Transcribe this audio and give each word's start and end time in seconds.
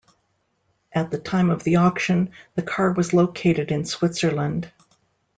At 0.91 1.11
the 1.11 1.19
time 1.19 1.51
of 1.51 1.63
the 1.63 1.75
auction, 1.75 2.31
the 2.55 2.63
car 2.63 2.91
was 2.91 3.13
located 3.13 3.71
in 3.71 3.85
Switzerland. 3.85 4.71